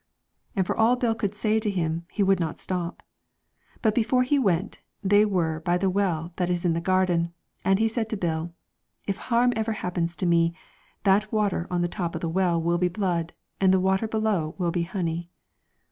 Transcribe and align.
And 0.55 0.65
for 0.65 0.75
all 0.75 0.95
Bill 0.95 1.13
could 1.13 1.35
say 1.35 1.59
to 1.59 1.69
him, 1.69 2.07
he 2.11 2.23
would 2.23 2.39
not 2.39 2.57
stop. 2.59 3.03
But 3.83 3.93
before 3.93 4.23
he 4.23 4.39
went, 4.39 4.79
they 5.03 5.25
were 5.25 5.59
by 5.59 5.77
the 5.77 5.91
well 5.91 6.33
that 6.37 6.49
was 6.49 6.65
in 6.65 6.73
the 6.73 6.81
garden, 6.81 7.33
and 7.63 7.77
he 7.77 7.87
said 7.87 8.09
to 8.09 8.17
Bill,' 8.17 8.51
If 9.07 9.17
harm 9.17 9.53
ever 9.55 9.73
happens 9.73 10.15
to 10.15 10.25
me, 10.25 10.55
that 11.03 11.31
water 11.31 11.67
on 11.69 11.81
the 11.83 11.87
top 11.87 12.15
of 12.15 12.21
the 12.21 12.29
well 12.29 12.59
will 12.59 12.79
be 12.79 12.87
blood, 12.89 13.33
and 13.59 13.71
the 13.71 13.79
water 13.79 14.07
below 14.07 14.55
will 14.57 14.71
be 14.71 14.81
honey.' 14.81 15.29